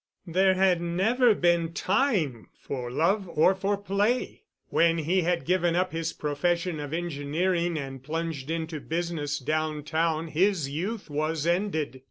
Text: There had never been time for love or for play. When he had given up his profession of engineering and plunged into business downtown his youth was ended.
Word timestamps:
There 0.25 0.55
had 0.55 0.81
never 0.81 1.35
been 1.35 1.73
time 1.73 2.49
for 2.59 2.89
love 2.89 3.29
or 3.29 3.53
for 3.53 3.77
play. 3.77 4.41
When 4.69 4.97
he 4.97 5.21
had 5.21 5.45
given 5.45 5.75
up 5.75 5.91
his 5.91 6.11
profession 6.11 6.79
of 6.79 6.91
engineering 6.91 7.77
and 7.77 8.01
plunged 8.01 8.49
into 8.49 8.79
business 8.79 9.37
downtown 9.37 10.29
his 10.29 10.67
youth 10.67 11.07
was 11.11 11.45
ended. 11.45 11.99